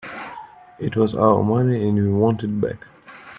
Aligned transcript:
It 0.79 0.95
was 0.95 1.15
our 1.15 1.43
money 1.43 1.87
and 1.87 1.93
we 1.95 2.11
want 2.11 2.43
it 2.43 2.59
back. 2.59 2.87